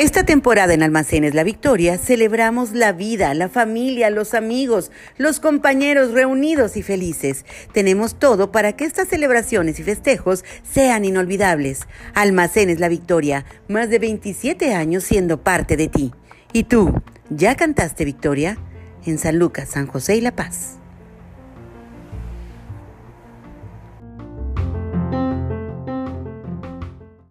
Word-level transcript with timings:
Esta 0.00 0.24
temporada 0.24 0.72
en 0.72 0.82
Almacenes 0.82 1.34
La 1.34 1.44
Victoria 1.44 1.98
celebramos 1.98 2.72
la 2.72 2.92
vida, 2.92 3.34
la 3.34 3.50
familia, 3.50 4.08
los 4.08 4.32
amigos, 4.32 4.90
los 5.18 5.40
compañeros 5.40 6.12
reunidos 6.12 6.78
y 6.78 6.82
felices. 6.82 7.44
Tenemos 7.74 8.18
todo 8.18 8.50
para 8.50 8.72
que 8.72 8.86
estas 8.86 9.08
celebraciones 9.08 9.78
y 9.78 9.82
festejos 9.82 10.42
sean 10.62 11.04
inolvidables. 11.04 11.82
Almacenes 12.14 12.80
La 12.80 12.88
Victoria, 12.88 13.44
más 13.68 13.90
de 13.90 13.98
27 13.98 14.72
años 14.72 15.04
siendo 15.04 15.42
parte 15.42 15.76
de 15.76 15.88
ti. 15.88 16.14
¿Y 16.54 16.62
tú, 16.62 16.94
ya 17.28 17.54
cantaste 17.54 18.06
Victoria? 18.06 18.56
En 19.04 19.18
San 19.18 19.38
Lucas, 19.38 19.68
San 19.68 19.86
José 19.86 20.16
y 20.16 20.22
La 20.22 20.34
Paz. 20.34 20.79